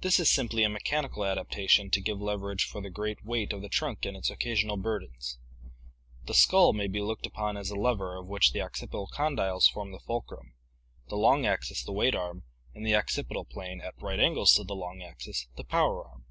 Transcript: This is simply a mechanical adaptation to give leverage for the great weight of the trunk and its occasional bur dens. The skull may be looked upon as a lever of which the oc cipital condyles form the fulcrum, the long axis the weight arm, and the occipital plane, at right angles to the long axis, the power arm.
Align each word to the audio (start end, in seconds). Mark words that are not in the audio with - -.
This 0.00 0.18
is 0.18 0.30
simply 0.30 0.62
a 0.64 0.70
mechanical 0.70 1.22
adaptation 1.22 1.90
to 1.90 2.00
give 2.00 2.18
leverage 2.18 2.64
for 2.64 2.80
the 2.80 2.88
great 2.88 3.22
weight 3.26 3.52
of 3.52 3.60
the 3.60 3.68
trunk 3.68 4.06
and 4.06 4.16
its 4.16 4.30
occasional 4.30 4.78
bur 4.78 5.00
dens. 5.00 5.36
The 6.24 6.32
skull 6.32 6.72
may 6.72 6.86
be 6.86 7.02
looked 7.02 7.26
upon 7.26 7.58
as 7.58 7.68
a 7.68 7.74
lever 7.76 8.16
of 8.16 8.26
which 8.26 8.52
the 8.52 8.62
oc 8.62 8.72
cipital 8.76 9.06
condyles 9.10 9.68
form 9.70 9.92
the 9.92 10.00
fulcrum, 10.00 10.54
the 11.08 11.16
long 11.18 11.44
axis 11.44 11.82
the 11.84 11.92
weight 11.92 12.14
arm, 12.14 12.44
and 12.74 12.86
the 12.86 12.94
occipital 12.96 13.44
plane, 13.44 13.82
at 13.82 14.00
right 14.00 14.18
angles 14.18 14.54
to 14.54 14.64
the 14.64 14.74
long 14.74 15.02
axis, 15.02 15.46
the 15.58 15.64
power 15.64 16.08
arm. 16.08 16.24